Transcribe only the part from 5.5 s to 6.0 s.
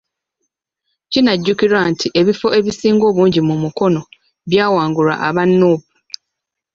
Nuupu.